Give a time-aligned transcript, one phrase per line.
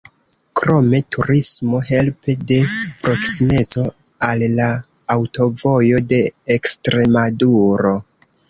[0.59, 2.57] Krome turismo helpe de
[3.03, 3.85] proksimeco
[4.31, 4.71] al la
[5.17, 6.23] Aŭtovojo de
[6.57, 7.95] Ekstremaduro.